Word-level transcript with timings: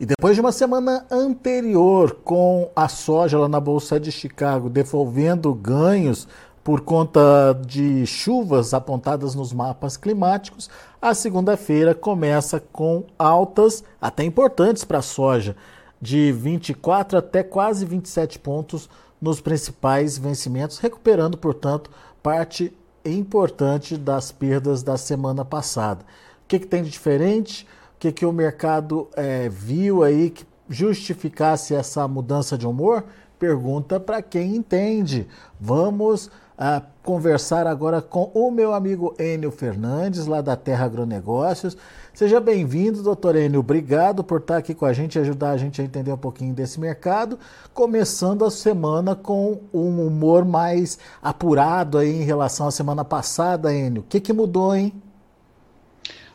E 0.00 0.06
depois 0.06 0.36
de 0.36 0.40
uma 0.40 0.52
semana 0.52 1.04
anterior 1.10 2.20
com 2.22 2.70
a 2.76 2.88
soja 2.88 3.36
lá 3.36 3.48
na 3.48 3.58
Bolsa 3.58 3.98
de 3.98 4.12
Chicago 4.12 4.70
devolvendo 4.70 5.52
ganhos 5.52 6.28
por 6.62 6.82
conta 6.82 7.20
de 7.66 8.06
chuvas 8.06 8.72
apontadas 8.72 9.34
nos 9.34 9.52
mapas 9.52 9.96
climáticos, 9.96 10.70
a 11.02 11.14
segunda-feira 11.14 11.96
começa 11.96 12.60
com 12.60 13.06
altas 13.18 13.82
até 14.00 14.22
importantes 14.22 14.84
para 14.84 14.98
a 14.98 15.02
soja, 15.02 15.56
de 16.00 16.30
24 16.30 17.18
até 17.18 17.42
quase 17.42 17.84
27 17.84 18.38
pontos 18.38 18.88
nos 19.20 19.40
principais 19.40 20.16
vencimentos, 20.16 20.78
recuperando, 20.78 21.36
portanto, 21.36 21.90
parte 22.22 22.72
importante 23.04 23.96
das 23.96 24.30
perdas 24.30 24.84
da 24.84 24.96
semana 24.96 25.44
passada. 25.44 26.02
O 26.44 26.46
que, 26.46 26.60
que 26.60 26.66
tem 26.66 26.84
de 26.84 26.90
diferente? 26.90 27.66
Que, 27.98 28.12
que 28.12 28.26
o 28.26 28.32
mercado 28.32 29.08
é, 29.16 29.48
viu 29.48 30.02
aí 30.02 30.30
que 30.30 30.46
justificasse 30.68 31.74
essa 31.74 32.06
mudança 32.06 32.56
de 32.56 32.66
humor? 32.66 33.04
Pergunta 33.38 33.98
para 33.98 34.22
quem 34.22 34.56
entende. 34.56 35.26
Vamos 35.60 36.30
ah, 36.56 36.82
conversar 37.02 37.66
agora 37.66 38.02
com 38.02 38.30
o 38.34 38.50
meu 38.50 38.74
amigo 38.74 39.14
Enio 39.18 39.50
Fernandes, 39.50 40.26
lá 40.26 40.40
da 40.40 40.56
Terra 40.56 40.86
Agronegócios. 40.86 41.76
Seja 42.12 42.40
bem-vindo, 42.40 43.02
doutor 43.02 43.36
Enio. 43.36 43.60
Obrigado 43.60 44.24
por 44.24 44.40
estar 44.40 44.56
aqui 44.56 44.74
com 44.74 44.84
a 44.84 44.92
gente 44.92 45.16
e 45.16 45.20
ajudar 45.20 45.50
a 45.50 45.56
gente 45.56 45.80
a 45.80 45.84
entender 45.84 46.12
um 46.12 46.18
pouquinho 46.18 46.52
desse 46.52 46.80
mercado. 46.80 47.38
Começando 47.72 48.44
a 48.44 48.50
semana 48.50 49.14
com 49.14 49.60
um 49.72 50.06
humor 50.06 50.44
mais 50.44 50.98
apurado 51.22 51.98
aí 51.98 52.22
em 52.22 52.24
relação 52.24 52.66
à 52.66 52.70
semana 52.70 53.04
passada, 53.04 53.72
Enio. 53.72 54.02
O 54.02 54.04
que, 54.04 54.20
que 54.20 54.32
mudou, 54.32 54.74
hein? 54.74 54.92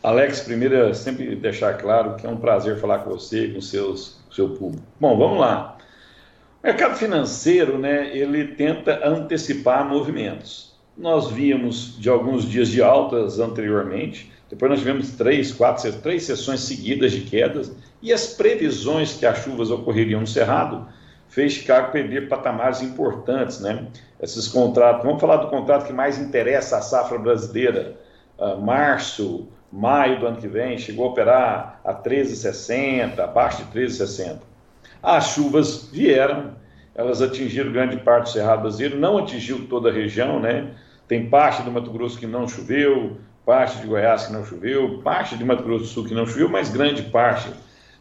Alex, 0.04 0.42
primeiro, 0.42 0.76
é 0.76 0.94
sempre 0.94 1.34
deixar 1.34 1.78
claro 1.78 2.16
que 2.18 2.28
é 2.28 2.30
um 2.30 2.36
prazer 2.36 2.78
falar 2.78 3.00
com 3.00 3.12
você 3.12 3.46
e 3.46 3.54
com 3.54 3.62
seus, 3.62 4.18
seu 4.30 4.50
público. 4.50 4.84
Bom, 5.00 5.18
vamos 5.18 5.40
lá. 5.40 5.78
O 6.62 6.68
mercado 6.68 6.98
financeiro, 6.98 7.80
né, 7.80 8.16
ele 8.16 8.50
tenta 8.50 9.00
antecipar 9.08 9.88
movimentos. 9.88 10.76
Nós 10.98 11.32
víamos 11.32 11.98
de 11.98 12.10
alguns 12.10 12.44
dias 12.44 12.68
de 12.68 12.82
altas 12.84 13.40
anteriormente, 13.40 14.30
depois 14.50 14.70
nós 14.70 14.80
tivemos 14.80 15.12
três, 15.12 15.54
quatro, 15.54 15.90
três 16.02 16.24
sessões 16.24 16.60
seguidas 16.60 17.14
de 17.14 17.22
quedas, 17.22 17.72
e 18.02 18.12
as 18.12 18.28
previsões 18.28 19.14
que 19.14 19.26
as 19.26 19.38
chuvas 19.40 19.72
ocorreriam 19.72 20.20
no 20.20 20.28
Cerrado 20.28 20.86
fez 21.30 21.54
Chicago 21.54 21.94
perder 21.94 22.28
patamares 22.28 22.82
importantes, 22.82 23.62
né? 23.62 23.88
Esses 24.22 24.50
contratos, 24.50 25.04
vamos 25.04 25.22
falar 25.22 25.38
do 25.38 25.48
contrato 25.48 25.88
que 25.88 25.94
mais 25.94 26.20
interessa 26.20 26.78
à 26.78 26.82
safra 26.82 27.18
brasileira, 27.18 27.98
uh, 28.38 28.60
março, 28.62 29.48
maio 29.74 30.20
do 30.20 30.28
ano 30.28 30.38
que 30.38 30.48
vem, 30.48 30.78
chegou 30.78 31.08
a 31.08 31.10
operar 31.10 31.82
a 31.84 31.96
13,60, 31.96 33.20
abaixo 33.20 33.64
de 33.64 33.80
13,60. 33.80 34.38
As 35.02 35.30
chuvas 35.30 35.90
vieram, 35.92 36.52
elas 36.94 37.24
atingiram 37.24 37.72
grande 37.72 37.98
parte 37.98 38.26
do 38.26 38.30
Cerrado 38.34 38.62
Brasileiro, 38.62 39.00
não 39.00 39.18
atingiu 39.18 39.68
toda 39.68 39.90
a 39.90 39.92
região, 39.92 40.40
né? 40.40 40.70
Tem 41.08 41.28
parte 41.28 41.64
do 41.64 41.72
Mato 41.72 41.90
Grosso 41.90 42.20
que 42.20 42.28
não 42.28 42.48
choveu, 42.48 43.18
parte 43.44 43.80
de 43.80 43.88
Goiás 43.88 44.28
que 44.28 44.34
não 44.34 44.46
choveu, 44.46 45.02
parte 45.04 45.36
de 45.36 45.44
Mato 45.44 45.64
Grosso 45.64 45.86
do 45.86 45.90
Sul 45.90 46.06
que 46.06 46.14
não 46.14 46.28
choveu, 46.28 46.48
mas 46.48 46.70
grande 46.70 47.02
parte 47.02 47.50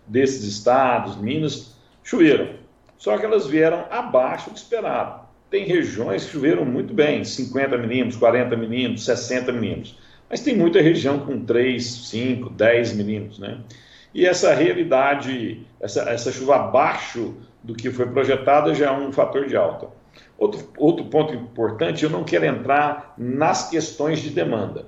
desses 0.07 0.45
estados, 0.45 1.17
Minas, 1.17 1.75
choveram. 2.05 2.51
Só 2.99 3.17
que 3.17 3.25
elas 3.25 3.47
vieram 3.47 3.87
abaixo 3.91 4.51
do 4.51 4.57
esperado. 4.57 5.23
Tem 5.51 5.65
regiões 5.65 6.27
que 6.27 6.33
choveram 6.33 6.67
muito 6.67 6.93
bem, 6.93 7.25
50 7.25 7.79
milímetros, 7.79 8.17
40 8.17 8.57
milímetros, 8.57 9.07
60 9.07 9.53
milímetros 9.53 9.97
mas 10.33 10.41
tem 10.41 10.57
muita 10.57 10.81
região 10.81 11.19
com 11.19 11.45
3, 11.45 11.85
5, 11.85 12.49
10 12.49 12.95
milímetros, 12.95 13.39
né? 13.39 13.61
E 14.15 14.25
essa 14.25 14.55
realidade, 14.55 15.67
essa, 15.79 16.09
essa 16.09 16.33
chuva 16.33 16.57
abaixo 16.57 17.35
do 17.63 17.75
que 17.75 17.91
foi 17.91 18.07
projetado 18.07 18.75
já 18.75 18.87
é 18.87 18.93
um 18.93 19.13
fator 19.13 19.47
de 19.47 19.55
alta. 19.55 19.89
Outro, 20.39 20.67
outro 20.79 21.05
ponto 21.05 21.35
importante, 21.35 22.03
eu 22.03 22.09
não 22.09 22.25
quero 22.25 22.47
entrar 22.47 23.15
nas 23.19 23.69
questões 23.69 24.21
de 24.21 24.31
demanda. 24.31 24.87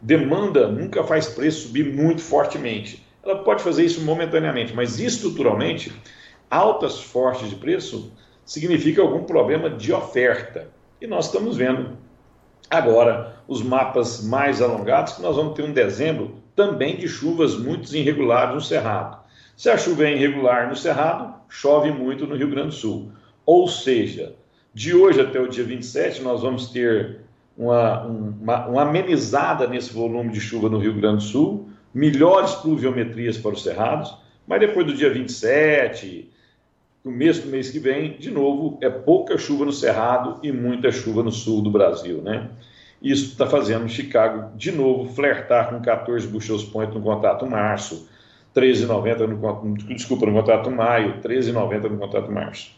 Demanda 0.00 0.66
nunca 0.66 1.04
faz 1.04 1.28
preço 1.28 1.66
subir 1.66 1.92
muito 1.94 2.22
fortemente. 2.22 3.06
Ela 3.22 3.44
pode 3.44 3.62
fazer 3.62 3.84
isso 3.84 4.00
momentaneamente, 4.00 4.74
mas 4.74 4.98
estruturalmente, 4.98 5.92
altas 6.50 7.02
fortes 7.02 7.50
de 7.50 7.56
preço 7.56 8.14
significa 8.46 9.02
algum 9.02 9.24
problema 9.24 9.68
de 9.68 9.92
oferta. 9.92 10.70
E 11.02 11.06
nós 11.06 11.26
estamos 11.26 11.54
vendo 11.54 11.98
Agora, 12.68 13.35
os 13.48 13.62
mapas 13.62 14.24
mais 14.24 14.60
alongados, 14.60 15.14
que 15.14 15.22
nós 15.22 15.36
vamos 15.36 15.54
ter 15.54 15.62
um 15.62 15.72
dezembro 15.72 16.36
também 16.54 16.96
de 16.96 17.06
chuvas 17.06 17.56
muito 17.56 17.94
irregulares 17.94 18.54
no 18.54 18.60
Cerrado. 18.60 19.18
Se 19.56 19.70
a 19.70 19.78
chuva 19.78 20.04
é 20.04 20.14
irregular 20.14 20.68
no 20.68 20.76
Cerrado, 20.76 21.34
chove 21.48 21.90
muito 21.90 22.26
no 22.26 22.34
Rio 22.36 22.50
Grande 22.50 22.68
do 22.68 22.74
Sul. 22.74 23.12
Ou 23.44 23.68
seja, 23.68 24.34
de 24.74 24.94
hoje 24.94 25.20
até 25.20 25.40
o 25.40 25.48
dia 25.48 25.64
27, 25.64 26.22
nós 26.22 26.42
vamos 26.42 26.70
ter 26.70 27.20
uma, 27.56 28.02
uma, 28.02 28.66
uma 28.66 28.82
amenizada 28.82 29.66
nesse 29.66 29.92
volume 29.92 30.32
de 30.32 30.40
chuva 30.40 30.68
no 30.68 30.78
Rio 30.78 30.94
Grande 30.94 31.24
do 31.24 31.30
Sul, 31.30 31.68
melhores 31.94 32.52
pluviometrias 32.54 33.38
para 33.38 33.52
os 33.52 33.62
cerrados, 33.62 34.14
mas 34.46 34.60
depois 34.60 34.86
do 34.86 34.94
dia 34.94 35.10
27, 35.10 36.30
no 37.02 37.10
mês 37.10 37.38
do 37.38 37.48
mês 37.48 37.70
que 37.70 37.78
vem, 37.78 38.18
de 38.18 38.30
novo, 38.30 38.78
é 38.82 38.90
pouca 38.90 39.38
chuva 39.38 39.64
no 39.64 39.72
Cerrado 39.72 40.40
e 40.42 40.52
muita 40.52 40.90
chuva 40.90 41.22
no 41.22 41.30
sul 41.30 41.62
do 41.62 41.70
Brasil, 41.70 42.20
né? 42.20 42.50
Isso 43.06 43.26
está 43.26 43.46
fazendo 43.46 43.88
Chicago, 43.88 44.50
de 44.56 44.72
novo, 44.72 45.14
flertar 45.14 45.70
com 45.70 45.80
14 45.80 46.26
bushels 46.26 46.64
point 46.64 46.92
no 46.92 47.00
contrato 47.00 47.46
março, 47.46 48.08
13,90 48.52 49.28
no, 49.28 49.94
desculpa, 49.94 50.26
no 50.26 50.32
contrato 50.32 50.68
maio, 50.72 51.20
13,90 51.20 51.88
no 51.88 51.98
contrato 51.98 52.32
março. 52.32 52.72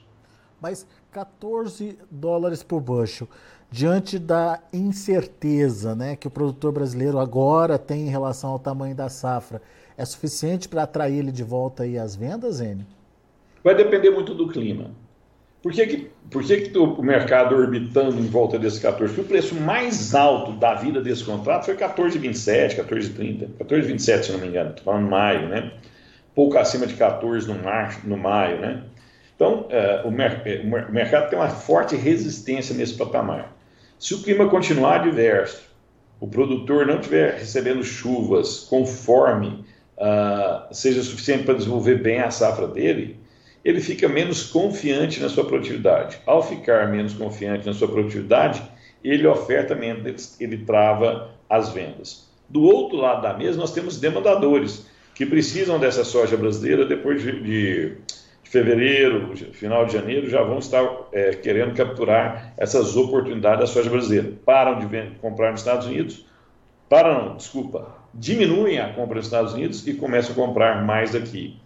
Mas 0.60 0.86
14 1.12 1.98
dólares 2.10 2.62
por 2.62 2.78
bushel, 2.78 3.26
diante 3.70 4.18
da 4.18 4.60
incerteza 4.70 5.94
né, 5.94 6.14
que 6.14 6.28
o 6.28 6.30
produtor 6.30 6.72
brasileiro 6.72 7.18
agora 7.18 7.78
tem 7.78 8.02
em 8.06 8.10
relação 8.10 8.50
ao 8.50 8.58
tamanho 8.58 8.94
da 8.94 9.08
safra, 9.08 9.62
é 9.96 10.04
suficiente 10.04 10.68
para 10.68 10.82
atrair 10.82 11.20
ele 11.20 11.32
de 11.32 11.42
volta 11.42 11.84
aí 11.84 11.96
às 11.96 12.14
vendas, 12.14 12.60
Enio? 12.60 12.84
Vai 13.64 13.74
depender 13.74 14.10
muito 14.10 14.34
do 14.34 14.46
clima. 14.46 14.90
Por 15.62 15.72
que, 15.72 15.86
que, 15.86 16.10
por 16.30 16.44
que, 16.44 16.56
que 16.62 16.78
o 16.78 17.02
mercado 17.02 17.56
orbitando 17.56 18.18
em 18.18 18.26
volta 18.26 18.58
desse 18.58 18.80
14? 18.80 19.12
Porque 19.12 19.26
o 19.26 19.28
preço 19.28 19.54
mais 19.56 20.14
alto 20.14 20.52
da 20.52 20.74
vida 20.74 21.00
desse 21.00 21.24
contrato 21.24 21.64
foi 21.64 21.76
14,27, 21.76 22.76
14,30, 22.76 23.48
14,27 23.58 24.22
se 24.22 24.32
não 24.32 24.38
me 24.38 24.46
engano, 24.46 24.70
estou 24.70 24.84
falando 24.84 25.08
maio, 25.08 25.48
né? 25.48 25.72
Pouco 26.34 26.56
acima 26.56 26.86
de 26.86 26.94
14 26.94 27.48
no, 27.48 27.60
março, 27.60 28.00
no 28.06 28.16
maio, 28.16 28.60
né? 28.60 28.82
Então, 29.34 29.66
é, 29.70 30.02
o, 30.04 30.10
mer 30.10 30.42
o 30.88 30.92
mercado 30.92 31.30
tem 31.30 31.38
uma 31.38 31.48
forte 31.48 31.96
resistência 31.96 32.74
nesse 32.74 32.94
patamar. 32.94 33.56
Se 33.98 34.14
o 34.14 34.22
clima 34.22 34.48
continuar 34.48 35.00
adverso, 35.00 35.62
o 36.20 36.26
produtor 36.26 36.86
não 36.86 36.96
estiver 36.98 37.34
recebendo 37.34 37.82
chuvas 37.82 38.60
conforme 38.60 39.64
uh, 39.96 40.72
seja 40.72 41.02
suficiente 41.02 41.44
para 41.44 41.54
desenvolver 41.54 41.96
bem 41.96 42.20
a 42.20 42.30
safra 42.30 42.66
dele, 42.66 43.18
ele 43.68 43.82
fica 43.82 44.08
menos 44.08 44.44
confiante 44.44 45.20
na 45.20 45.28
sua 45.28 45.44
produtividade. 45.44 46.18
Ao 46.24 46.42
ficar 46.42 46.88
menos 46.88 47.12
confiante 47.12 47.66
na 47.66 47.74
sua 47.74 47.86
produtividade, 47.86 48.62
ele 49.04 49.26
oferta 49.26 49.74
menos, 49.74 50.40
ele 50.40 50.56
trava 50.64 51.32
as 51.50 51.68
vendas. 51.68 52.26
Do 52.48 52.62
outro 52.62 52.96
lado 52.96 53.20
da 53.20 53.34
mesa, 53.34 53.60
nós 53.60 53.70
temos 53.70 54.00
demandadores 54.00 54.86
que 55.14 55.26
precisam 55.26 55.78
dessa 55.78 56.02
soja 56.02 56.34
brasileira 56.34 56.86
depois 56.86 57.20
de, 57.20 57.42
de, 57.42 57.96
fevereiro, 58.42 59.36
final 59.52 59.84
de 59.84 59.92
janeiro, 59.92 60.30
já 60.30 60.42
vão 60.42 60.58
estar 60.58 60.88
é, 61.12 61.32
querendo 61.32 61.74
capturar 61.74 62.54
essas 62.56 62.96
oportunidades 62.96 63.60
da 63.60 63.66
soja 63.66 63.90
brasileira. 63.90 64.32
Param 64.46 64.78
de 64.78 65.10
comprar 65.20 65.50
nos 65.50 65.60
Estados 65.60 65.86
Unidos, 65.86 66.24
param, 66.88 67.36
desculpa, 67.36 67.94
diminuem 68.14 68.78
a 68.78 68.94
compra 68.94 69.16
nos 69.16 69.26
Estados 69.26 69.52
Unidos 69.52 69.86
e 69.86 69.92
começam 69.92 70.32
a 70.32 70.46
comprar 70.46 70.86
mais 70.86 71.14
aqui. 71.14 71.60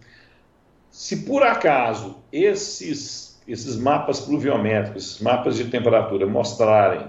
Se 0.93 1.25
por 1.25 1.41
acaso 1.41 2.17
esses, 2.31 3.41
esses 3.47 3.75
mapas 3.75 4.19
pluviométricos, 4.19 5.05
esses 5.05 5.21
mapas 5.21 5.57
de 5.57 5.63
temperatura 5.63 6.27
mostrarem 6.27 7.07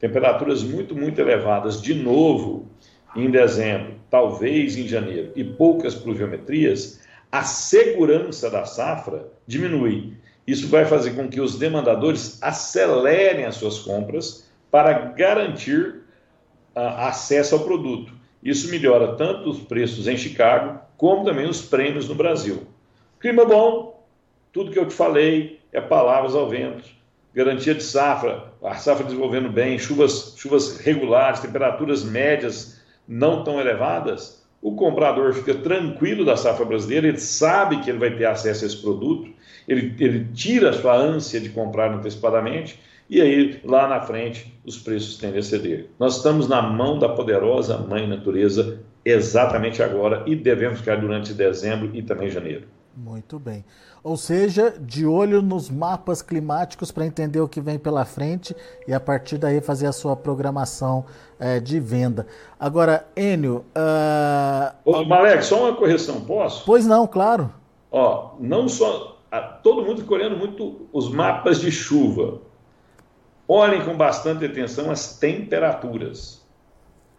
temperaturas 0.00 0.64
muito, 0.64 0.96
muito 0.96 1.20
elevadas 1.20 1.80
de 1.80 1.94
novo 1.94 2.66
em 3.14 3.30
dezembro, 3.30 3.94
talvez 4.10 4.76
em 4.76 4.88
janeiro, 4.88 5.30
e 5.36 5.44
poucas 5.44 5.94
pluviometrias, 5.94 7.00
a 7.30 7.44
segurança 7.44 8.50
da 8.50 8.64
safra 8.64 9.28
diminui. 9.46 10.14
Isso 10.44 10.66
vai 10.66 10.84
fazer 10.84 11.12
com 11.12 11.28
que 11.28 11.40
os 11.40 11.56
demandadores 11.56 12.42
acelerem 12.42 13.44
as 13.44 13.54
suas 13.54 13.78
compras 13.78 14.50
para 14.68 14.94
garantir 14.94 16.02
uh, 16.74 16.80
acesso 17.06 17.54
ao 17.54 17.62
produto. 17.62 18.12
Isso 18.42 18.68
melhora 18.68 19.14
tanto 19.14 19.48
os 19.48 19.60
preços 19.60 20.08
em 20.08 20.16
Chicago, 20.16 20.80
como 20.96 21.24
também 21.24 21.48
os 21.48 21.62
prêmios 21.62 22.08
no 22.08 22.16
Brasil. 22.16 22.66
Clima 23.22 23.44
bom, 23.44 24.04
tudo 24.52 24.72
que 24.72 24.78
eu 24.80 24.88
te 24.88 24.94
falei 24.94 25.60
é 25.72 25.80
palavras 25.80 26.34
ao 26.34 26.48
vento. 26.48 26.88
Garantia 27.32 27.72
de 27.72 27.84
safra, 27.84 28.52
a 28.60 28.74
safra 28.74 29.04
desenvolvendo 29.04 29.48
bem, 29.48 29.78
chuvas, 29.78 30.34
chuvas 30.36 30.78
regulares, 30.78 31.38
temperaturas 31.38 32.02
médias 32.02 32.82
não 33.06 33.44
tão 33.44 33.60
elevadas, 33.60 34.44
o 34.60 34.74
comprador 34.74 35.32
fica 35.34 35.54
tranquilo 35.54 36.24
da 36.24 36.36
safra 36.36 36.64
brasileira, 36.64 37.06
ele 37.06 37.18
sabe 37.18 37.78
que 37.78 37.90
ele 37.90 38.00
vai 38.00 38.10
ter 38.16 38.24
acesso 38.24 38.64
a 38.64 38.66
esse 38.66 38.82
produto, 38.82 39.30
ele, 39.68 39.94
ele 40.00 40.26
tira 40.34 40.70
a 40.70 40.72
sua 40.72 40.96
ânsia 40.96 41.38
de 41.38 41.50
comprar 41.50 41.92
antecipadamente. 41.92 42.80
E 43.08 43.20
aí 43.20 43.60
lá 43.62 43.86
na 43.86 44.00
frente 44.00 44.52
os 44.64 44.78
preços 44.78 45.16
tendem 45.16 45.38
a 45.38 45.42
ceder. 45.44 45.86
Nós 45.96 46.16
estamos 46.16 46.48
na 46.48 46.60
mão 46.60 46.98
da 46.98 47.08
poderosa 47.08 47.78
Mãe 47.78 48.04
Natureza 48.04 48.80
exatamente 49.04 49.80
agora 49.80 50.24
e 50.26 50.34
devemos 50.34 50.80
ficar 50.80 50.96
durante 50.96 51.32
dezembro 51.32 51.90
e 51.94 52.02
também 52.02 52.28
janeiro. 52.28 52.71
Muito 52.94 53.38
bem. 53.38 53.64
Ou 54.04 54.16
seja, 54.16 54.74
de 54.78 55.06
olho 55.06 55.40
nos 55.40 55.70
mapas 55.70 56.20
climáticos 56.20 56.92
para 56.92 57.06
entender 57.06 57.40
o 57.40 57.48
que 57.48 57.60
vem 57.60 57.78
pela 57.78 58.04
frente 58.04 58.54
e 58.86 58.92
a 58.92 59.00
partir 59.00 59.38
daí 59.38 59.60
fazer 59.60 59.86
a 59.86 59.92
sua 59.92 60.14
programação 60.14 61.04
é, 61.38 61.58
de 61.58 61.80
venda. 61.80 62.26
Agora, 62.60 63.06
Enio. 63.16 63.64
Uh... 63.74 64.74
Ô, 64.84 65.04
Malek, 65.04 65.42
só 65.42 65.68
uma 65.68 65.76
correção, 65.76 66.20
posso? 66.20 66.64
Pois 66.66 66.86
não, 66.86 67.06
claro. 67.06 67.52
Ó, 67.90 68.34
não 68.38 68.68
só. 68.68 69.18
Todo 69.62 69.82
mundo 69.82 70.02
fica 70.02 70.12
olhando 70.12 70.36
muito 70.36 70.86
os 70.92 71.10
mapas 71.10 71.58
de 71.58 71.70
chuva. 71.70 72.42
Olhem 73.48 73.82
com 73.84 73.96
bastante 73.96 74.44
atenção 74.44 74.90
as 74.90 75.18
temperaturas. 75.18 76.42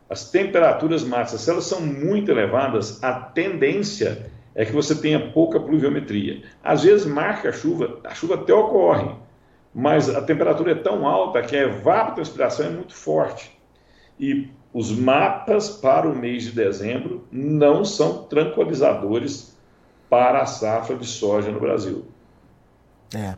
As 0.07 0.29
temperaturas 0.29 1.03
máximas, 1.03 1.41
se 1.41 1.49
elas 1.49 1.65
são 1.65 1.81
muito 1.81 2.29
elevadas, 2.29 3.03
a 3.03 3.13
tendência 3.13 4.31
é 4.55 4.65
que 4.65 4.71
você 4.71 4.95
tenha 4.95 5.31
pouca 5.31 5.59
pluviometria. 5.59 6.43
Às 6.63 6.83
vezes 6.83 7.05
marca 7.05 7.49
a 7.49 7.53
chuva, 7.53 7.99
a 8.03 8.13
chuva 8.13 8.35
até 8.35 8.53
ocorre, 8.53 9.09
mas 9.73 10.09
a 10.09 10.21
temperatura 10.21 10.71
é 10.71 10.75
tão 10.75 11.07
alta 11.07 11.41
que 11.41 11.55
a 11.55 11.63
evapotranspiração 11.63 12.67
é 12.67 12.69
muito 12.69 12.95
forte. 12.95 13.57
E 14.19 14.49
os 14.73 14.91
mapas 14.91 15.69
para 15.69 16.07
o 16.07 16.15
mês 16.15 16.43
de 16.43 16.51
dezembro 16.51 17.27
não 17.31 17.83
são 17.83 18.23
tranquilizadores 18.23 19.57
para 20.09 20.41
a 20.41 20.45
safra 20.45 20.95
de 20.95 21.07
soja 21.07 21.51
no 21.51 21.59
Brasil. 21.59 22.05
É. 23.15 23.35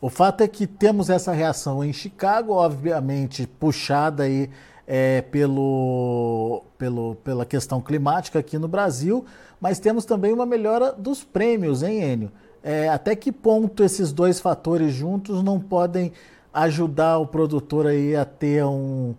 O 0.00 0.08
fato 0.08 0.42
é 0.42 0.48
que 0.48 0.66
temos 0.66 1.10
essa 1.10 1.32
reação 1.32 1.82
em 1.82 1.92
Chicago, 1.92 2.52
obviamente 2.52 3.46
puxada 3.46 4.22
aí 4.22 4.48
é, 4.86 5.20
pelo, 5.22 6.64
pelo, 6.78 7.16
pela 7.16 7.44
questão 7.44 7.80
climática 7.80 8.38
aqui 8.38 8.58
no 8.58 8.68
Brasil, 8.68 9.24
mas 9.60 9.78
temos 9.78 10.04
também 10.04 10.32
uma 10.32 10.46
melhora 10.46 10.92
dos 10.92 11.24
prêmios, 11.24 11.82
hein, 11.82 12.02
Enio? 12.02 12.32
É, 12.62 12.88
até 12.88 13.14
que 13.14 13.30
ponto 13.30 13.82
esses 13.84 14.12
dois 14.12 14.40
fatores 14.40 14.92
juntos 14.92 15.42
não 15.42 15.60
podem 15.60 16.12
ajudar 16.52 17.18
o 17.18 17.26
produtor 17.26 17.86
aí 17.86 18.16
a 18.16 18.24
ter 18.24 18.64
um, 18.64 19.14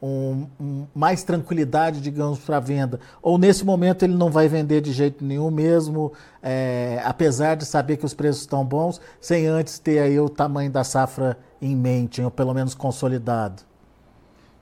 um, 0.00 0.46
um 0.60 0.86
mais 0.94 1.24
tranquilidade, 1.24 2.00
digamos, 2.00 2.38
para 2.38 2.60
venda? 2.60 3.00
Ou 3.20 3.36
nesse 3.36 3.64
momento 3.64 4.04
ele 4.04 4.14
não 4.14 4.30
vai 4.30 4.48
vender 4.48 4.80
de 4.80 4.92
jeito 4.92 5.24
nenhum 5.24 5.50
mesmo, 5.50 6.12
é, 6.42 7.00
apesar 7.04 7.56
de 7.56 7.64
saber 7.66 7.96
que 7.96 8.06
os 8.06 8.14
preços 8.14 8.42
estão 8.42 8.64
bons, 8.64 9.00
sem 9.20 9.46
antes 9.46 9.78
ter 9.78 9.98
aí 9.98 10.18
o 10.20 10.28
tamanho 10.28 10.70
da 10.70 10.84
safra 10.84 11.36
em 11.60 11.74
mente, 11.74 12.22
ou 12.22 12.30
pelo 12.30 12.54
menos 12.54 12.74
consolidado? 12.74 13.62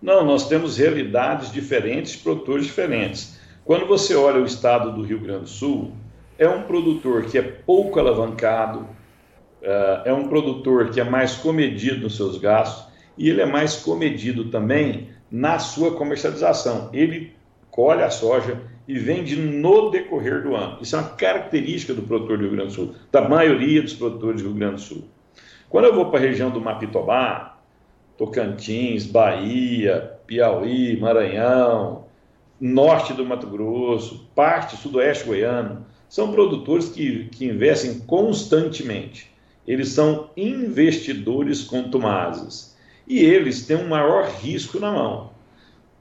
Não, 0.01 0.25
nós 0.25 0.49
temos 0.49 0.79
realidades 0.79 1.53
diferentes, 1.53 2.17
produtores 2.17 2.67
diferentes. 2.67 3.41
Quando 3.73 3.87
você 3.87 4.15
olha 4.15 4.39
o 4.39 4.45
estado 4.45 4.93
do 4.93 5.01
Rio 5.01 5.19
Grande 5.19 5.45
do 5.45 5.49
Sul, 5.49 5.93
é 6.39 6.47
um 6.47 6.65
produtor 6.65 7.25
que 7.25 7.39
é 7.39 7.43
pouco 7.43 7.99
alavancado, 7.99 8.87
eh, 9.63 10.03
é 10.05 10.13
um 10.13 10.29
produtor 10.29 10.91
que 10.91 11.01
é 11.01 11.05
mais 11.05 11.37
comedido 11.37 12.03
nos 12.03 12.15
seus 12.15 12.37
gastos 12.37 12.93
e 13.17 13.31
ele 13.31 13.41
é 13.41 13.47
mais 13.47 13.77
comedido 13.77 14.51
também 14.51 15.09
na 15.31 15.59
sua 15.59 15.93
comercialização. 15.93 16.91
Ele 16.93 17.33
colhe 17.71 18.03
a 18.03 18.11
soja 18.11 18.61
e 18.87 18.99
vende 18.99 19.37
no 19.37 19.89
decorrer 19.89 20.43
do 20.43 20.55
ano. 20.55 20.77
Isso 20.83 20.95
é 20.95 20.99
uma 20.99 21.09
característica 21.09 21.95
do 21.95 22.03
produtor 22.03 22.37
do 22.37 22.45
Rio 22.45 22.53
Grande 22.53 22.69
do 22.69 22.75
Sul, 22.75 22.95
da 23.11 23.27
maioria 23.27 23.81
dos 23.81 23.95
produtores 23.95 24.43
do 24.43 24.49
Rio 24.49 24.59
Grande 24.59 24.75
do 24.75 24.81
Sul. 24.83 25.05
Quando 25.71 25.87
eu 25.87 25.95
vou 25.95 26.11
para 26.11 26.19
a 26.19 26.23
região 26.23 26.51
do 26.51 26.61
Mapitobá, 26.61 27.57
Tocantins, 28.19 29.07
Bahia, 29.07 30.13
Piauí, 30.27 31.01
Maranhão, 31.01 32.12
norte 32.63 33.13
do 33.13 33.27
Mato 33.27 33.49
Grosso, 33.49 34.31
parte 34.37 34.77
sudoeste 34.77 35.25
goiano, 35.25 35.85
são 36.09 36.31
produtores 36.31 36.91
que, 36.91 37.25
que 37.31 37.45
investem 37.45 37.99
constantemente. 38.01 39.33
Eles 39.67 39.89
são 39.89 40.31
investidores 40.37 41.65
contumazes 41.65 42.77
e 43.05 43.19
eles 43.19 43.67
têm 43.67 43.77
um 43.77 43.89
maior 43.89 44.29
risco 44.29 44.79
na 44.79 44.93
mão. 44.93 45.33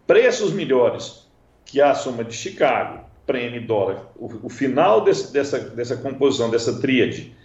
Preços 0.05 0.53
melhores 0.53 1.27
que 1.65 1.81
a 1.81 1.95
soma 1.95 2.23
de 2.23 2.35
Chicago, 2.35 3.05
prêmio 3.25 3.65
dólar, 3.65 4.11
o, 4.15 4.29
o 4.43 4.49
final 4.49 5.03
desse, 5.03 5.33
dessa, 5.33 5.59
dessa 5.59 5.97
composição, 5.97 6.51
dessa 6.51 6.79
tríade, 6.79 7.35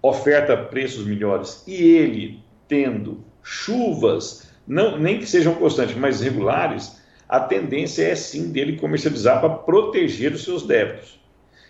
oferta 0.00 0.56
preços 0.56 1.04
melhores 1.04 1.64
e 1.66 1.74
ele 1.74 2.40
tendo 2.68 3.24
chuvas, 3.42 4.48
não, 4.64 4.96
nem 4.96 5.18
que 5.18 5.26
sejam 5.26 5.56
constantes, 5.56 5.96
mas 5.96 6.20
regulares, 6.20 6.99
a 7.30 7.38
tendência 7.38 8.02
é 8.02 8.14
sim 8.16 8.50
dele 8.50 8.76
comercializar 8.76 9.40
para 9.40 9.50
proteger 9.50 10.32
os 10.32 10.42
seus 10.42 10.64
débitos. 10.64 11.20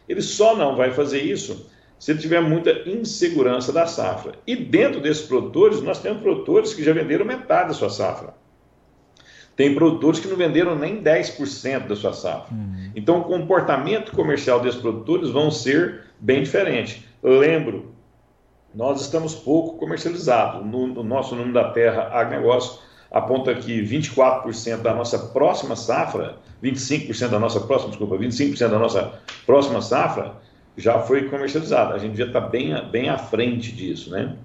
Ele 0.08 0.22
só 0.22 0.56
não 0.56 0.74
vai 0.74 0.90
fazer 0.90 1.20
isso 1.20 1.70
se 1.98 2.12
ele 2.12 2.18
tiver 2.18 2.40
muita 2.40 2.88
insegurança 2.88 3.70
da 3.70 3.86
safra. 3.86 4.32
E 4.46 4.56
dentro 4.56 5.02
desses 5.02 5.26
produtores, 5.26 5.82
nós 5.82 6.00
temos 6.00 6.22
produtores 6.22 6.72
que 6.72 6.82
já 6.82 6.94
venderam 6.94 7.26
metade 7.26 7.68
da 7.68 7.74
sua 7.74 7.90
safra. 7.90 8.32
Tem 9.54 9.74
produtores 9.74 10.18
que 10.18 10.28
não 10.28 10.36
venderam 10.36 10.78
nem 10.78 11.02
10% 11.02 11.86
da 11.86 11.94
sua 11.94 12.14
safra. 12.14 12.56
Uhum. 12.56 12.92
Então, 12.96 13.20
o 13.20 13.24
comportamento 13.24 14.12
comercial 14.12 14.60
desses 14.60 14.80
produtores 14.80 15.28
vão 15.28 15.50
ser 15.50 16.04
bem 16.18 16.42
diferente. 16.42 17.06
Lembro, 17.22 17.94
nós 18.74 19.02
estamos 19.02 19.34
pouco 19.34 19.76
comercializados. 19.76 20.64
No, 20.64 20.86
no 20.86 21.04
nosso 21.04 21.34
número 21.34 21.52
da 21.52 21.70
terra 21.70 22.08
agronegócio, 22.12 22.80
aponta 23.10 23.54
que 23.54 23.82
24% 23.82 24.82
da 24.82 24.94
nossa 24.94 25.18
próxima 25.18 25.74
safra, 25.74 26.36
25% 26.62 27.28
da 27.28 27.38
nossa 27.38 27.60
próxima, 27.60 27.90
desculpa, 27.90 28.16
25% 28.16 28.68
da 28.68 28.78
nossa 28.78 29.12
próxima 29.44 29.82
safra 29.82 30.34
já 30.76 31.00
foi 31.00 31.28
comercializada. 31.28 31.94
A 31.94 31.98
gente 31.98 32.16
já 32.16 32.26
está 32.26 32.40
bem, 32.40 32.72
bem 32.90 33.08
à 33.08 33.18
frente 33.18 33.72
disso, 33.72 34.10
né? 34.10 34.36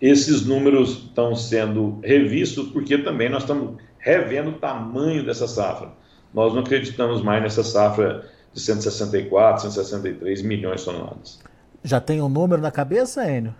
Esses 0.00 0.46
números 0.46 0.90
estão 0.90 1.34
sendo 1.34 1.98
revistos 2.02 2.68
porque 2.68 2.98
também 2.98 3.28
nós 3.28 3.42
estamos 3.42 3.80
revendo 3.98 4.50
o 4.50 4.54
tamanho 4.54 5.24
dessa 5.24 5.48
safra. 5.48 5.90
Nós 6.32 6.52
não 6.54 6.60
acreditamos 6.60 7.22
mais 7.22 7.42
nessa 7.42 7.64
safra 7.64 8.24
de 8.52 8.60
164, 8.60 9.62
163 9.62 10.42
milhões 10.42 10.80
de 10.80 10.86
toneladas. 10.86 11.40
Já 11.82 12.00
tem 12.00 12.22
um 12.22 12.28
número 12.28 12.60
na 12.60 12.70
cabeça, 12.70 13.28
Enio? 13.30 13.54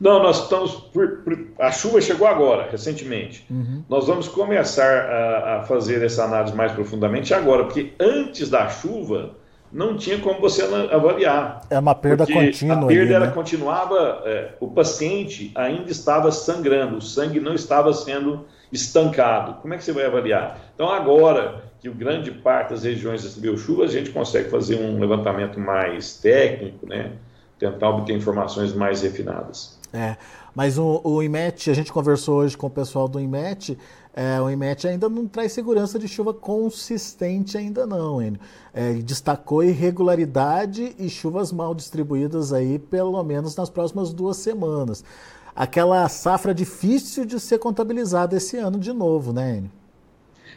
Não, 0.00 0.22
nós 0.22 0.44
estamos. 0.44 0.74
Por, 0.74 1.18
por, 1.18 1.38
a 1.58 1.70
chuva 1.70 2.00
chegou 2.00 2.26
agora, 2.26 2.68
recentemente. 2.70 3.44
Uhum. 3.50 3.84
Nós 3.88 4.06
vamos 4.06 4.28
começar 4.28 5.04
a, 5.04 5.58
a, 5.58 5.62
fazer 5.64 6.02
essa 6.02 6.24
análise 6.24 6.56
mais 6.56 6.72
profundamente 6.72 7.34
agora, 7.34 7.64
porque 7.64 7.92
antes 8.00 8.48
da 8.48 8.66
chuva 8.68 9.34
não 9.70 9.96
tinha 9.96 10.18
como 10.18 10.40
você 10.40 10.62
avaliar. 10.62 11.60
É 11.68 11.78
uma 11.78 11.94
perda 11.94 12.26
contínua. 12.26 12.76
A 12.76 12.86
perda 12.86 13.02
ali, 13.02 13.12
ela 13.12 13.26
né? 13.26 13.32
continuava, 13.32 14.22
é, 14.24 14.54
o 14.58 14.68
paciente 14.68 15.52
ainda 15.54 15.90
estava 15.90 16.32
sangrando, 16.32 16.96
o 16.96 17.02
sangue 17.02 17.38
não 17.38 17.54
estava 17.54 17.92
sendo 17.92 18.46
estancado. 18.72 19.60
Como 19.60 19.74
é 19.74 19.76
que 19.76 19.84
você 19.84 19.92
vai 19.92 20.06
avaliar? 20.06 20.58
Então, 20.74 20.88
agora 20.88 21.62
que 21.80 21.88
o 21.88 21.94
grande 21.94 22.30
parte 22.30 22.70
das 22.70 22.84
regiões 22.84 23.22
recebeu 23.22 23.56
chuva, 23.56 23.84
a 23.84 23.88
gente 23.88 24.10
consegue 24.10 24.48
fazer 24.50 24.76
um 24.76 24.98
levantamento 24.98 25.60
mais 25.60 26.14
técnico, 26.14 26.86
né? 26.86 27.12
tentar 27.58 27.90
obter 27.90 28.16
informações 28.16 28.72
mais 28.72 29.02
refinadas. 29.02 29.78
É, 29.92 30.16
mas 30.54 30.78
o, 30.78 31.00
o 31.02 31.22
IMET, 31.22 31.70
a 31.70 31.74
gente 31.74 31.92
conversou 31.92 32.38
hoje 32.38 32.56
com 32.56 32.66
o 32.68 32.70
pessoal 32.70 33.08
do 33.08 33.20
IMET, 33.20 33.76
é, 34.14 34.40
o 34.40 34.50
IMET 34.50 34.86
ainda 34.86 35.08
não 35.08 35.26
traz 35.26 35.52
segurança 35.52 35.98
de 35.98 36.08
chuva 36.08 36.34
consistente 36.34 37.56
ainda 37.56 37.86
não, 37.86 38.20
Enio. 38.20 38.40
É, 38.74 38.94
destacou 38.94 39.62
irregularidade 39.62 40.94
e 40.98 41.08
chuvas 41.08 41.52
mal 41.52 41.74
distribuídas 41.74 42.52
aí 42.52 42.78
pelo 42.78 43.22
menos 43.22 43.54
nas 43.54 43.70
próximas 43.70 44.12
duas 44.12 44.36
semanas. 44.36 45.04
Aquela 45.54 46.08
safra 46.08 46.54
difícil 46.54 47.24
de 47.24 47.38
ser 47.38 47.58
contabilizada 47.58 48.36
esse 48.36 48.56
ano 48.56 48.78
de 48.78 48.92
novo, 48.92 49.32
né, 49.32 49.58
Enio? 49.58 49.79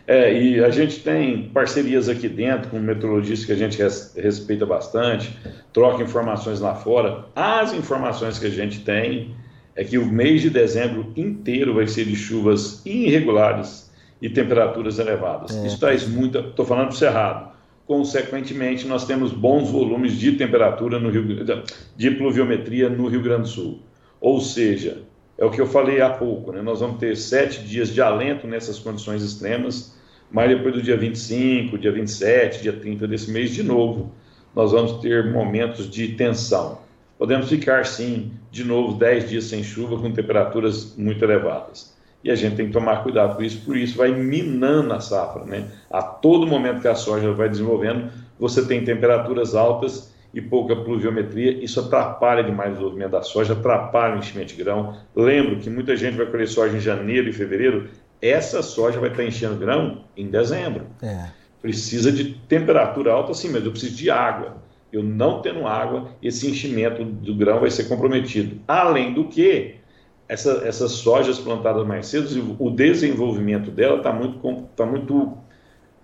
É, 0.06 0.34
e 0.34 0.64
a 0.64 0.70
gente 0.70 1.00
tem 1.00 1.50
parcerias 1.50 2.10
aqui 2.10 2.28
dentro 2.28 2.70
com 2.70 2.80
meteorologistas 2.80 3.46
que 3.46 3.54
a 3.54 3.56
gente 3.56 3.82
res, 3.82 4.14
respeita 4.18 4.66
bastante, 4.66 5.38
troca 5.72 6.04
informações 6.04 6.60
lá 6.60 6.76
fora. 6.76 7.26
As 7.36 7.74
informações 7.74 8.38
que 8.38 8.48
a 8.48 8.50
gente 8.50 8.82
tem 8.82 9.34
é 9.76 9.84
que 9.84 9.98
o 9.98 10.06
mês 10.06 10.42
de 10.42 10.50
dezembro 10.50 11.12
inteiro 11.16 11.74
vai 11.74 11.88
ser 11.88 12.06
de 12.06 12.16
chuvas 12.16 12.86
irregulares 12.86 13.92
e 14.22 14.30
temperaturas 14.30 15.00
elevadas. 15.00 15.56
É. 15.56 15.68
Isso 15.68 15.80
traz 15.80 16.08
muita. 16.08 16.40
Estou 16.40 16.66
falando 16.66 16.88
para 16.88 16.96
o 16.96 16.98
Cerrado. 16.98 17.54
Consequentemente, 17.86 18.88
nós 18.88 19.06
temos 19.06 19.32
bons 19.34 19.70
volumes 19.70 20.14
de 20.14 20.34
temperatura 20.34 21.00
no 21.00 21.10
Rio 21.10 21.26
de 21.98 22.12
pluviometria 22.12 22.90
no 22.90 23.08
Rio 23.08 23.22
Grande 23.22 23.44
do 23.44 23.48
Sul. 23.48 23.82
Ou 24.22 24.40
seja, 24.40 25.04
é 25.38 25.46
o 25.46 25.50
que 25.50 25.60
eu 25.60 25.68
falei 25.68 26.02
há 26.02 26.10
pouco, 26.10 26.52
né? 26.52 26.62
Nós 26.62 26.80
vamos 26.80 27.00
ter 27.00 27.16
sete 27.18 27.64
dias 27.64 27.90
de 27.90 28.02
alento 28.02 28.48
nessas 28.48 28.80
condições 28.80 29.24
extremas, 29.24 29.96
mas 30.32 30.50
depois 30.50 30.74
do 30.74 30.82
dia 30.82 30.98
25, 30.98 31.78
dia 31.78 31.92
27, 31.92 32.62
dia 32.62 32.74
30 32.74 33.08
desse 33.08 33.32
mês, 33.32 33.52
de 33.52 33.64
novo, 33.64 34.12
nós 34.56 34.72
vamos 34.72 35.02
ter 35.02 35.32
momentos 35.32 35.90
de 35.90 36.10
tensão. 36.10 36.80
Podemos 37.18 37.50
ficar, 37.50 37.86
sim, 37.86 38.32
de 38.52 38.64
novo, 38.64 38.98
10 38.98 39.30
dias 39.30 39.44
sem 39.46 39.64
chuva, 39.64 39.98
com 39.98 40.12
temperaturas 40.12 40.96
muito 40.98 41.24
elevadas. 41.24 41.94
E 42.24 42.32
a 42.32 42.36
gente 42.36 42.56
tem 42.56 42.68
que 42.68 42.72
tomar 42.72 43.04
cuidado 43.04 43.36
com 43.36 43.44
isso, 43.44 43.66
por 43.66 43.76
isso 43.76 43.98
vai 43.98 44.12
minando 44.12 44.94
a 44.94 45.00
safra, 45.00 45.44
né? 45.44 45.68
A 45.92 46.02
todo 46.02 46.48
momento 46.48 46.82
que 46.82 46.88
a 46.88 46.96
soja 46.96 47.34
vai 47.34 47.50
desenvolvendo, 47.50 48.10
você 48.40 48.66
tem 48.66 48.84
temperaturas 48.84 49.56
altas 49.56 50.13
e 50.34 50.42
pouca 50.42 50.76
pluviometria, 50.76 51.64
isso 51.64 51.80
atrapalha 51.80 52.44
demais 52.44 52.72
o 52.72 52.74
desenvolvimento 52.74 53.12
da 53.12 53.22
soja, 53.22 53.54
atrapalha 53.54 54.16
o 54.16 54.20
enchimento 54.20 54.56
de 54.56 54.64
grão. 54.64 54.98
Lembro 55.16 55.58
que 55.58 55.70
muita 55.70 55.96
gente 55.96 56.18
vai 56.18 56.26
colher 56.26 56.48
soja 56.48 56.76
em 56.76 56.80
janeiro 56.80 57.30
e 57.30 57.34
fevereiro, 57.34 57.90
essa 58.20 58.64
soja 58.64 59.00
vai 59.00 59.12
estar 59.12 59.24
enchendo 59.24 59.56
grão 59.56 60.06
em 60.18 60.28
dezembro. 60.28 60.88
É. 61.02 61.28
Precisa 61.62 62.12
de 62.12 62.34
temperatura 62.48 63.12
alta, 63.12 63.34
sim, 63.34 63.50
mas 63.52 63.64
eu 63.64 63.72
preciso 63.72 63.96
de 63.96 64.10
água. 64.10 64.58
Eu 64.92 65.04
não 65.04 65.42
tendo 65.42 65.68
água, 65.68 66.10
esse 66.22 66.50
enchimento 66.50 67.04
do 67.04 67.36
grão 67.36 67.60
vai 67.60 67.70
ser 67.70 67.86
comprometido. 67.86 68.60
Além 68.68 69.14
do 69.14 69.26
que, 69.26 69.76
essa, 70.28 70.64
essas 70.66 70.92
sojas 70.94 71.38
plantadas 71.40 71.86
mais 71.86 72.08
cedo, 72.08 72.56
o 72.60 72.70
desenvolvimento 72.70 73.70
dela 73.70 73.98
está 73.98 74.12
muito, 74.12 74.68
tá 74.76 74.86
muito 74.86 75.38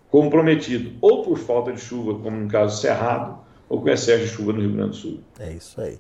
comprometido, 0.10 0.92
ou 1.02 1.24
por 1.24 1.38
falta 1.38 1.72
de 1.72 1.80
chuva, 1.80 2.20
como 2.20 2.36
no 2.38 2.48
caso 2.48 2.82
Cerrado, 2.82 3.40
ou 3.70 3.80
com 3.80 3.90
excesso 3.90 4.26
de 4.26 4.30
chuva 4.30 4.52
no 4.52 4.62
Rio 4.62 4.74
Grande 4.74 4.90
do 4.90 4.96
Sul. 4.96 5.20
É 5.40 5.54
isso 5.54 5.80
aí. 5.80 6.00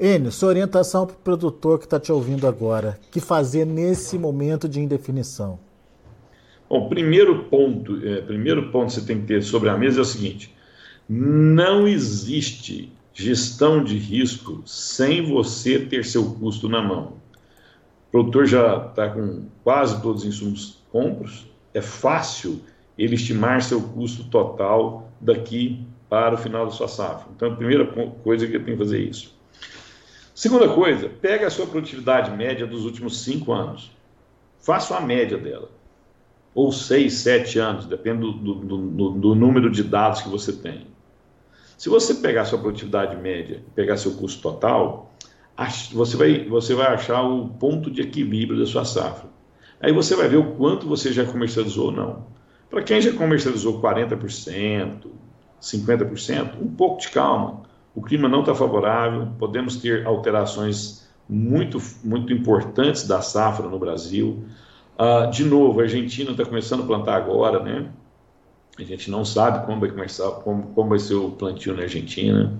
Enio, 0.00 0.32
sua 0.32 0.48
orientação 0.48 1.06
para 1.06 1.14
o 1.14 1.18
produtor 1.18 1.78
que 1.78 1.84
está 1.84 2.00
te 2.00 2.10
ouvindo 2.10 2.46
agora, 2.46 2.98
que 3.10 3.20
fazer 3.20 3.64
nesse 3.64 4.16
momento 4.16 4.68
de 4.68 4.80
indefinição? 4.80 5.58
Bom, 6.70 6.88
primeiro 6.88 7.44
ponto, 7.44 7.98
é, 8.06 8.20
primeiro 8.20 8.70
ponto 8.70 8.86
que 8.86 8.92
você 8.92 9.06
tem 9.06 9.20
que 9.20 9.26
ter 9.26 9.42
sobre 9.42 9.68
a 9.68 9.76
mesa 9.76 9.98
é 9.98 10.02
o 10.02 10.04
seguinte: 10.04 10.54
não 11.08 11.88
existe 11.88 12.92
gestão 13.12 13.82
de 13.82 13.98
risco 13.98 14.62
sem 14.64 15.24
você 15.28 15.80
ter 15.80 16.04
seu 16.04 16.24
custo 16.34 16.68
na 16.68 16.80
mão. 16.80 17.14
O 18.08 18.10
produtor 18.12 18.46
já 18.46 18.86
está 18.86 19.08
com 19.08 19.46
quase 19.64 20.00
todos 20.00 20.22
os 20.22 20.28
insumos 20.28 20.78
compros, 20.92 21.46
é 21.74 21.82
fácil 21.82 22.60
ele 22.96 23.16
estimar 23.16 23.62
seu 23.62 23.82
custo 23.82 24.24
total 24.24 25.10
daqui 25.20 25.84
para 26.08 26.34
o 26.34 26.38
final 26.38 26.66
da 26.66 26.72
sua 26.72 26.88
safra. 26.88 27.28
Então, 27.34 27.52
a 27.52 27.56
primeira 27.56 27.86
coisa 28.22 28.46
que 28.46 28.58
tem 28.58 28.74
que 28.74 28.78
fazer 28.78 28.98
é 28.98 29.02
isso. 29.02 29.36
Segunda 30.34 30.68
coisa, 30.68 31.08
pega 31.08 31.46
a 31.46 31.50
sua 31.50 31.66
produtividade 31.66 32.30
média 32.30 32.66
dos 32.66 32.84
últimos 32.84 33.22
cinco 33.22 33.52
anos. 33.52 33.90
Faça 34.60 34.96
a 34.96 35.00
média 35.00 35.36
dela. 35.36 35.70
Ou 36.54 36.72
seis, 36.72 37.14
sete 37.14 37.58
anos, 37.58 37.86
depende 37.86 38.20
do, 38.20 38.32
do, 38.32 38.54
do, 38.54 39.10
do 39.10 39.34
número 39.34 39.70
de 39.70 39.82
dados 39.82 40.22
que 40.22 40.28
você 40.28 40.52
tem. 40.52 40.86
Se 41.76 41.88
você 41.88 42.14
pegar 42.14 42.42
a 42.42 42.44
sua 42.44 42.58
produtividade 42.58 43.16
média 43.16 43.62
e 43.66 43.70
pegar 43.70 43.96
seu 43.96 44.12
custo 44.14 44.42
total, 44.42 45.12
você 45.92 46.16
vai, 46.16 46.44
você 46.44 46.74
vai 46.74 46.86
achar 46.88 47.22
o 47.22 47.48
ponto 47.48 47.90
de 47.90 48.02
equilíbrio 48.02 48.58
da 48.58 48.66
sua 48.66 48.84
safra. 48.84 49.28
Aí 49.80 49.92
você 49.92 50.16
vai 50.16 50.28
ver 50.28 50.38
o 50.38 50.52
quanto 50.54 50.86
você 50.88 51.12
já 51.12 51.24
comercializou 51.24 51.86
ou 51.86 51.92
não. 51.92 52.26
Para 52.68 52.82
quem 52.82 53.00
já 53.00 53.12
comercializou 53.12 53.80
40%, 53.80 55.06
50%, 55.60 56.60
um 56.60 56.68
pouco 56.68 57.00
de 57.00 57.08
calma. 57.08 57.62
O 57.94 58.02
clima 58.02 58.28
não 58.28 58.40
está 58.40 58.54
favorável, 58.54 59.28
podemos 59.38 59.76
ter 59.76 60.06
alterações 60.06 61.08
muito, 61.28 61.80
muito 62.02 62.32
importantes 62.32 63.06
da 63.06 63.20
safra 63.20 63.68
no 63.68 63.78
Brasil. 63.78 64.44
Uh, 64.98 65.30
de 65.30 65.44
novo, 65.44 65.80
a 65.80 65.82
Argentina 65.84 66.30
está 66.30 66.44
começando 66.44 66.82
a 66.82 66.86
plantar 66.86 67.16
agora, 67.16 67.62
né? 67.62 67.88
A 68.78 68.82
gente 68.82 69.10
não 69.10 69.24
sabe 69.24 69.66
como 69.66 69.80
vai 69.80 69.90
começar, 69.90 70.30
como, 70.42 70.68
como 70.74 70.90
vai 70.90 70.98
ser 70.98 71.14
o 71.14 71.30
plantio 71.32 71.74
na 71.74 71.82
Argentina. 71.82 72.52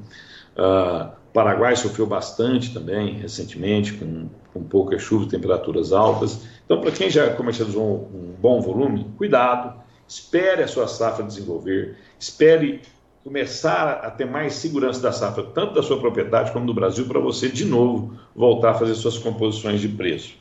Uh, 0.56 1.16
Paraguai 1.32 1.76
sofreu 1.76 2.06
bastante 2.06 2.74
também 2.74 3.14
recentemente, 3.14 3.92
com, 3.94 4.28
com 4.52 4.62
pouca 4.64 4.98
chuva 4.98 5.28
temperaturas 5.28 5.92
altas. 5.92 6.44
Então, 6.64 6.80
para 6.80 6.90
quem 6.90 7.08
já 7.08 7.32
comercializou 7.34 7.82
um, 8.12 8.18
um 8.18 8.34
bom 8.40 8.60
volume, 8.60 9.06
cuidado, 9.16 9.80
espere 10.08 10.62
a 10.62 10.68
sua 10.68 10.88
safra 10.88 11.24
desenvolver, 11.24 11.98
espere 12.18 12.80
começar 13.22 14.00
a 14.02 14.10
ter 14.10 14.24
mais 14.24 14.54
segurança 14.54 15.02
da 15.02 15.12
safra, 15.12 15.44
tanto 15.44 15.74
da 15.74 15.82
sua 15.82 16.00
propriedade 16.00 16.50
como 16.50 16.66
do 16.66 16.72
Brasil, 16.72 17.06
para 17.06 17.20
você, 17.20 17.48
de 17.50 17.66
novo, 17.66 18.18
voltar 18.34 18.70
a 18.70 18.74
fazer 18.74 18.94
suas 18.94 19.18
composições 19.18 19.80
de 19.80 19.88
preço. 19.88 20.34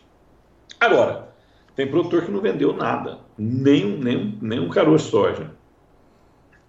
Agora, 0.80 1.28
tem 1.76 1.86
produtor 1.86 2.24
que 2.24 2.32
não 2.32 2.40
vendeu 2.40 2.72
nada, 2.72 3.20
nem, 3.38 3.86
nem, 3.98 4.38
nem 4.42 4.60
um 4.60 4.70
caroço 4.70 5.06
de 5.06 5.12
soja. 5.12 5.52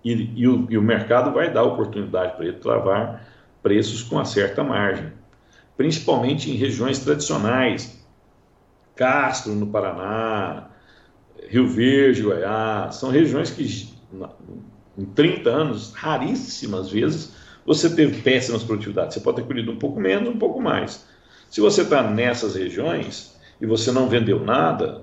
E, 0.04 0.40
e, 0.40 0.48
o, 0.48 0.66
e 0.68 0.76
o 0.76 0.82
mercado 0.82 1.32
vai 1.32 1.52
dar 1.52 1.62
oportunidade 1.62 2.34
para 2.36 2.46
ele 2.46 2.58
travar 2.58 3.26
preços 3.62 4.02
com 4.02 4.16
uma 4.16 4.24
certa 4.24 4.64
margem, 4.64 5.12
principalmente 5.76 6.50
em 6.50 6.54
regiões 6.54 6.98
tradicionais, 6.98 8.04
Castro, 8.96 9.54
no 9.54 9.68
Paraná, 9.68 10.70
Rio 11.48 11.66
Verde, 11.66 12.22
Goiás, 12.22 12.96
são 12.96 13.10
regiões 13.10 13.50
que 13.50 13.90
em 14.96 15.04
30 15.04 15.48
anos, 15.48 15.92
raríssimas 15.94 16.90
vezes, 16.90 17.32
você 17.64 17.94
teve 17.94 18.20
péssimas 18.22 18.62
produtividades. 18.62 19.14
Você 19.14 19.20
pode 19.20 19.36
ter 19.36 19.46
colhido 19.46 19.70
um 19.70 19.76
pouco 19.76 20.00
menos, 20.00 20.28
um 20.28 20.38
pouco 20.38 20.60
mais. 20.60 21.06
Se 21.50 21.60
você 21.60 21.82
está 21.82 22.02
nessas 22.02 22.54
regiões 22.54 23.36
e 23.60 23.66
você 23.66 23.90
não 23.90 24.08
vendeu 24.08 24.44
nada, 24.44 25.02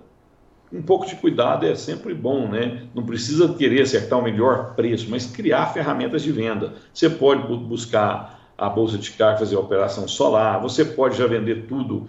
um 0.72 0.82
pouco 0.82 1.08
de 1.08 1.16
cuidado 1.16 1.66
é 1.66 1.75
sempre 1.75 2.14
bom, 2.14 2.48
né? 2.48 2.84
Não 2.94 3.04
precisa 3.04 3.54
querer 3.54 3.82
acertar 3.82 4.20
o 4.20 4.24
melhor 4.24 4.75
preço, 4.75 5.10
mas 5.10 5.25
criar 5.25 5.68
ferramentas 5.68 6.22
de 6.22 6.32
venda. 6.32 6.74
Você 6.94 7.10
pode 7.10 7.42
buscar 7.64 8.52
a 8.58 8.70
Bolsa 8.70 8.98
de 8.98 9.06
Chicago, 9.06 9.40
fazer 9.40 9.56
a 9.56 9.60
operação 9.60 10.08
solar, 10.08 10.62
você 10.62 10.86
pode 10.86 11.18
já 11.18 11.28
vender 11.28 11.66
tudo 11.68 12.08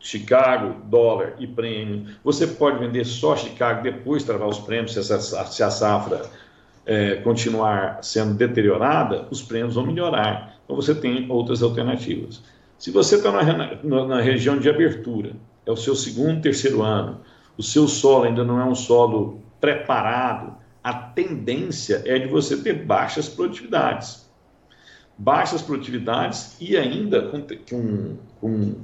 Chicago, 0.00 0.76
dólar 0.84 1.34
e 1.38 1.46
prêmio. 1.46 2.06
Você 2.22 2.46
pode 2.46 2.78
vender 2.78 3.04
só 3.04 3.36
Chicago, 3.36 3.82
depois 3.82 4.22
travar 4.22 4.48
os 4.48 4.58
prêmios 4.58 4.92
se, 4.92 4.98
essa, 4.98 5.44
se 5.46 5.62
a 5.62 5.70
safra 5.70 6.22
é, 6.86 7.16
continuar 7.16 7.98
sendo 8.02 8.34
deteriorada, 8.34 9.26
os 9.30 9.42
prêmios 9.42 9.74
vão 9.74 9.86
melhorar. 9.86 10.58
Então 10.64 10.76
você 10.76 10.94
tem 10.94 11.30
outras 11.30 11.62
alternativas. 11.62 12.42
Se 12.78 12.90
você 12.90 13.16
está 13.16 13.32
na, 13.32 14.06
na, 14.06 14.20
região 14.20 14.56
de 14.58 14.70
abertura, 14.70 15.32
é 15.66 15.70
o 15.72 15.76
seu 15.76 15.96
segundo, 15.96 16.40
terceiro 16.40 16.82
ano, 16.82 17.20
o 17.56 17.62
seu 17.62 17.88
solo 17.88 18.24
ainda 18.24 18.44
não 18.44 18.60
é 18.60 18.64
um 18.64 18.74
solo 18.74 19.42
preparado, 19.60 20.56
a 20.82 20.94
tendência 20.94 22.02
é 22.06 22.18
de 22.18 22.28
você 22.28 22.56
ter 22.56 22.84
baixas 22.84 23.28
produtividades. 23.28 24.27
Baixas 25.18 25.60
produtividades 25.60 26.56
e 26.60 26.76
ainda 26.76 27.22
com, 27.22 27.44
com, 27.68 28.74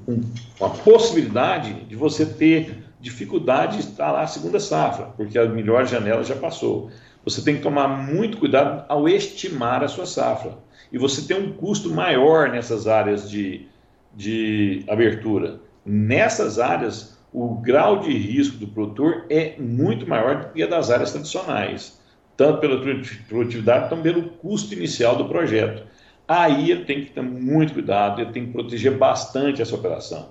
com, 0.58 0.70
possibilidade 0.84 1.84
de 1.84 1.94
você 1.94 2.26
ter 2.26 2.84
dificuldade 3.00 3.86
de 3.86 4.00
lá 4.00 4.22
a 4.22 4.26
segunda 4.26 4.58
safra, 4.58 5.06
porque 5.16 5.38
a 5.38 5.46
melhor 5.46 5.86
janela 5.86 6.24
já 6.24 6.34
passou. 6.34 6.90
Você 7.24 7.40
tem 7.40 7.56
que 7.56 7.62
tomar 7.62 7.86
muito 7.88 8.38
cuidado 8.38 8.84
ao 8.88 9.08
estimar 9.08 9.84
a 9.84 9.88
sua 9.88 10.06
safra. 10.06 10.58
E 10.92 10.98
você 10.98 11.22
tem 11.22 11.36
um 11.36 11.52
custo 11.52 11.90
maior 11.90 12.50
nessas 12.50 12.86
áreas 12.86 13.30
de, 13.30 13.66
de 14.14 14.84
abertura. 14.88 15.60
Nessas 15.84 16.58
áreas, 16.58 17.16
o 17.32 17.56
grau 17.56 18.00
de 18.00 18.12
risco 18.12 18.56
do 18.58 18.68
produtor 18.68 19.24
é 19.30 19.54
muito 19.58 20.06
maior 20.06 20.40
do 20.40 20.52
que 20.52 20.62
a 20.62 20.66
das 20.66 20.90
áreas 20.90 21.12
tradicionais, 21.12 22.00
tanto 22.36 22.60
pela 22.60 22.80
produtividade, 22.80 23.88
quanto 23.88 24.02
pelo 24.02 24.22
custo 24.30 24.74
inicial 24.74 25.16
do 25.16 25.26
projeto. 25.26 25.82
Aí 26.26 26.70
ele 26.70 26.84
tem 26.84 27.04
que 27.04 27.10
ter 27.10 27.22
muito 27.22 27.74
cuidado, 27.74 28.20
ele 28.20 28.32
tem 28.32 28.46
que 28.46 28.52
proteger 28.52 28.96
bastante 28.96 29.60
essa 29.60 29.74
operação, 29.74 30.28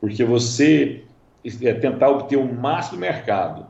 porque 0.00 0.24
você 0.24 1.04
é 1.62 1.72
tentar 1.74 2.08
obter 2.08 2.36
o 2.36 2.52
máximo 2.52 2.96
do 2.96 3.00
mercado 3.00 3.66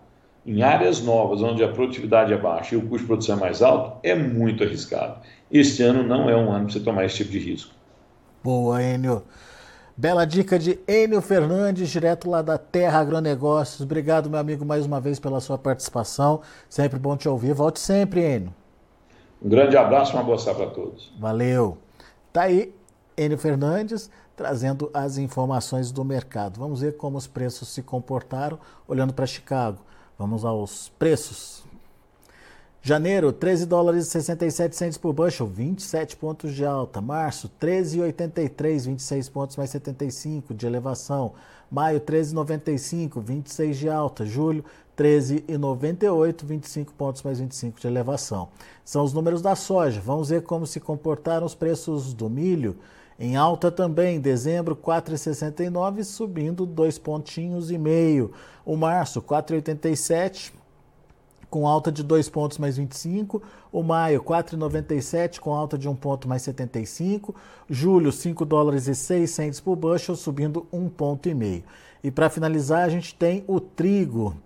em 0.47 0.63
áreas 0.63 1.03
novas, 1.03 1.43
onde 1.43 1.63
a 1.63 1.69
produtividade 1.69 2.33
é 2.33 2.37
baixa 2.39 2.75
e 2.75 2.79
o 2.79 2.83
custo 2.83 3.01
de 3.01 3.07
produção 3.07 3.37
é 3.37 3.41
mais 3.41 3.61
alto, 3.61 3.99
é 4.03 4.15
muito 4.15 4.65
arriscado. 4.65 5.21
Este 5.53 5.83
ano 5.83 6.03
não 6.03 6.31
é 6.31 6.35
um 6.35 6.51
ano 6.51 6.65
para 6.65 6.73
você 6.73 6.81
tomar 6.81 7.05
esse 7.05 7.17
tipo 7.17 7.33
de 7.33 7.39
risco. 7.39 7.75
Boa, 8.43 8.83
Enio. 8.83 9.25
Bela 9.95 10.25
dica 10.25 10.59
de 10.59 10.79
Enio 10.89 11.21
Fernandes, 11.21 11.91
direto 11.91 12.31
lá 12.31 12.41
da 12.41 12.57
Terra 12.57 13.01
Agronegócios. 13.01 13.81
Obrigado, 13.81 14.31
meu 14.31 14.39
amigo, 14.39 14.65
mais 14.65 14.87
uma 14.87 15.01
vez 15.01 15.19
pela 15.19 15.41
sua 15.41 15.59
participação. 15.59 16.41
Sempre 16.71 16.99
bom 16.99 17.17
te 17.17 17.29
ouvir. 17.29 17.53
Volte 17.53 17.81
sempre, 17.81 18.21
Enio. 18.21 18.55
Um 19.42 19.49
grande 19.49 19.76
abraço, 19.76 20.14
uma 20.14 20.23
boa 20.23 20.38
safra 20.38 20.64
a 20.64 20.71
todos. 20.71 21.12
Valeu. 21.18 21.78
Tá 22.33 22.42
aí, 22.42 22.75
Enio 23.16 23.38
Fernandes, 23.38 24.11
trazendo 24.37 24.90
as 24.92 25.18
informações 25.18 25.90
do 25.90 26.04
mercado. 26.04 26.59
Vamos 26.59 26.80
ver 26.80 26.97
como 26.97 27.16
os 27.16 27.26
preços 27.26 27.68
se 27.68 27.83
comportaram 27.83 28.59
olhando 28.87 29.12
para 29.12 29.26
Chicago. 29.26 29.78
Vamos 30.18 30.45
aos 30.45 30.88
preços. 30.99 31.64
Janeiro, 32.80 33.33
13 33.33 33.66
dólares 33.66 34.07
e 34.07 34.11
67 34.11 34.75
centos 34.75 34.99
por 34.99 35.12
bushel, 35.12 35.47
27 35.47 36.16
pontos 36.16 36.54
de 36.54 36.64
alta. 36.64 37.00
Março, 37.00 37.50
13,83, 37.61 38.87
26 38.87 39.28
pontos 39.28 39.57
mais 39.57 39.71
75 39.71 40.54
de 40.54 40.66
elevação. 40.66 41.33
Maio, 41.71 42.00
13,95, 42.00 43.21
26 43.21 43.76
de 43.76 43.88
alta. 43.90 44.25
Julho, 44.25 44.64
13,98, 44.99 46.45
25 46.45 46.93
pontos 46.95 47.23
mais 47.23 47.38
25 47.38 47.81
de 47.81 47.87
elevação. 47.87 48.49
São 48.85 49.05
os 49.05 49.12
números 49.12 49.40
da 49.40 49.55
soja. 49.55 50.00
Vamos 50.00 50.31
ver 50.31 50.43
como 50.43 50.67
se 50.67 50.81
comportaram 50.81 51.47
os 51.47 51.55
preços 51.55 52.12
do 52.12 52.28
milho. 52.28 52.76
Em 53.17 53.37
alta 53.37 53.71
também, 53.71 54.21
dezembro 54.21 54.75
4,69, 54.75 56.02
subindo 56.02 56.67
dois 56.67 56.99
pontinhos 56.99 57.71
e 57.71 57.78
meio. 57.78 58.33
O 58.64 58.76
março 58.76 59.23
4,87, 59.23 60.52
com 61.49 61.67
alta 61.67 61.90
de 61.90 62.02
2 62.02 62.28
pontos 62.28 62.59
mais 62.59 62.76
25. 62.76 63.40
O 63.71 63.83
maio, 63.83 64.23
4,97 64.23 65.38
com 65.38 65.55
alta 65.55 65.78
de 65.78 65.88
1 65.88 65.95
ponto 65.95 66.28
mais 66.28 66.43
75. 66.43 67.35
Julho, 67.69 68.11
5 68.11 68.45
dólares 68.45 68.88
e 68.88 68.95
6 68.95 69.31
centos 69.31 69.61
por 69.61 69.76
bushel, 69.76 70.17
subindo 70.17 70.67
1 70.73 70.88
ponto 70.88 71.28
e 71.28 71.35
meio. 71.35 71.64
E 72.02 72.11
para 72.11 72.31
finalizar, 72.31 72.85
a 72.85 72.88
gente 72.88 73.14
tem 73.14 73.45
o 73.47 73.59
trigo, 73.61 74.37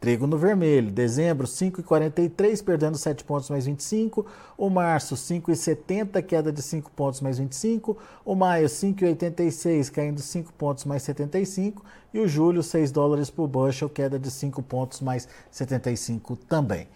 Trigo 0.00 0.28
no 0.28 0.38
vermelho, 0.38 0.92
dezembro 0.92 1.44
5,43, 1.44 2.62
perdendo 2.62 2.96
7 2.96 3.24
pontos 3.24 3.50
mais 3.50 3.66
25. 3.66 4.24
O 4.56 4.70
março 4.70 5.16
5,70, 5.16 6.22
queda 6.22 6.52
de 6.52 6.62
5 6.62 6.88
pontos 6.92 7.20
mais 7.20 7.38
25. 7.38 7.96
O 8.24 8.36
maio 8.36 8.68
5,86, 8.68 9.90
caindo 9.90 10.20
5 10.20 10.52
pontos 10.52 10.84
mais 10.84 11.02
75. 11.02 11.84
E 12.14 12.20
o 12.20 12.28
julho 12.28 12.62
6 12.62 12.92
dólares 12.92 13.28
por 13.28 13.48
bushel, 13.48 13.88
queda 13.88 14.20
de 14.20 14.30
5 14.30 14.62
pontos 14.62 15.00
mais 15.00 15.26
75 15.50 16.36
também. 16.36 16.86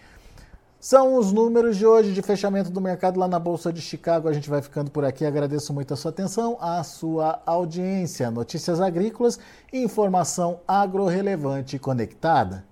São 0.79 1.17
os 1.17 1.33
números 1.33 1.77
de 1.77 1.85
hoje 1.85 2.13
de 2.13 2.23
fechamento 2.23 2.71
do 2.71 2.81
mercado 2.81 3.19
lá 3.19 3.27
na 3.27 3.39
Bolsa 3.41 3.73
de 3.73 3.81
Chicago. 3.81 4.29
A 4.29 4.33
gente 4.33 4.49
vai 4.49 4.63
ficando 4.63 4.93
por 4.93 5.05
aqui. 5.05 5.25
Agradeço 5.25 5.73
muito 5.73 5.93
a 5.93 5.97
sua 5.97 6.13
atenção, 6.13 6.57
a 6.61 6.85
sua 6.85 7.43
audiência. 7.47 8.31
Notícias 8.31 8.81
agrícolas 8.81 9.41
informação 9.73 10.61
agro-relevante 10.69 11.81
conectada. 11.81 12.72